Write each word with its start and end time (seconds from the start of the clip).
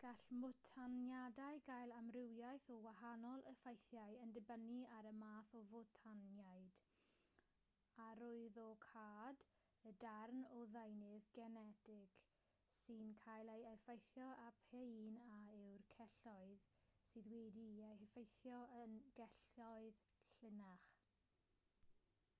gall 0.00 0.22
mwtaniadau 0.38 1.60
gael 1.68 1.92
amrywiaeth 1.98 2.64
o 2.72 2.74
wahanol 2.86 3.44
effeithiau 3.52 4.16
yn 4.24 4.34
dibynnu 4.38 4.80
ar 4.96 5.08
y 5.10 5.12
math 5.20 5.52
o 5.60 5.62
fwtaniad 5.70 6.80
arwyddocâd 8.08 9.46
y 9.92 9.94
darn 10.06 10.42
o 10.58 10.60
ddeunydd 10.74 11.30
genetig 11.40 12.20
sy'n 12.82 13.16
cael 13.24 13.54
ei 13.56 13.66
effeithio 13.72 14.28
a 14.34 14.50
p'un 14.66 15.18
a 15.38 15.42
yw'r 15.56 15.88
celloedd 15.96 16.70
sydd 17.14 17.32
wedi'u 17.36 17.72
heffeithio 18.04 18.60
yn 18.84 19.00
gelloedd 19.22 20.04
llinach 20.42 20.94